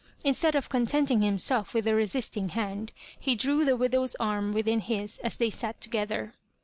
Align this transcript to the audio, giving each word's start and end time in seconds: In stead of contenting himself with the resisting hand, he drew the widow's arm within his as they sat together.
In 0.23 0.33
stead 0.33 0.55
of 0.55 0.67
contenting 0.67 1.21
himself 1.21 1.75
with 1.75 1.85
the 1.85 1.93
resisting 1.93 2.49
hand, 2.49 2.91
he 3.19 3.35
drew 3.35 3.63
the 3.63 3.77
widow's 3.77 4.15
arm 4.15 4.51
within 4.51 4.79
his 4.79 5.19
as 5.19 5.37
they 5.37 5.51
sat 5.51 5.79
together. 5.79 6.33